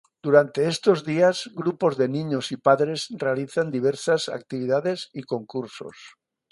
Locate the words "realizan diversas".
3.19-4.29